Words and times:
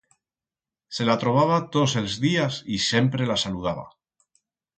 Se 0.99 1.05
la 1.09 1.15
trobaba 1.23 1.59
tots 1.75 1.93
els 2.01 2.15
días 2.25 2.57
y 2.79 2.81
sempre 2.87 3.29
la 3.33 3.37
saludaba. 3.45 3.87